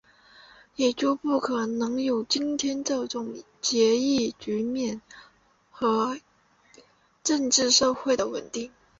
[0.77, 4.99] 也就不可能有今天这样的治疫局面
[5.69, 6.19] 和
[7.23, 8.71] 政治社会的稳定